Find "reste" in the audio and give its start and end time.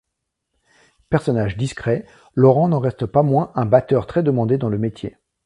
2.79-3.05